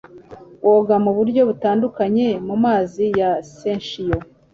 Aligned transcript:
Woga 0.65 0.95
mu 1.05 1.11
buryo 1.17 1.41
butandukanye 1.49 2.27
mumazi 2.47 3.05
ya 3.19 3.31
Serchio 3.53 4.17